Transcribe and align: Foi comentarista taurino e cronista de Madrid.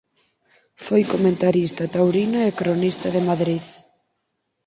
Foi 0.85 1.01
comentarista 1.13 1.91
taurino 1.93 2.39
e 2.47 2.49
cronista 2.59 3.07
de 3.15 3.21
Madrid. 3.29 3.63